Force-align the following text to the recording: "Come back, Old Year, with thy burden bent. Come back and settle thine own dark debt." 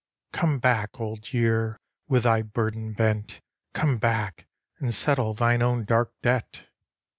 "Come 0.31 0.57
back, 0.57 0.99
Old 0.99 1.31
Year, 1.31 1.79
with 2.07 2.23
thy 2.23 2.41
burden 2.41 2.93
bent. 2.93 3.39
Come 3.73 3.99
back 3.99 4.47
and 4.79 4.95
settle 4.95 5.35
thine 5.35 5.61
own 5.61 5.85
dark 5.85 6.11
debt." 6.23 6.63